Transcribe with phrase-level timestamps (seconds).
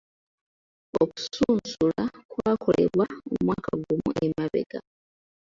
[1.01, 2.01] Okusunsula
[2.31, 3.05] kwakolebwa
[3.35, 4.79] omwaka gumu emabega.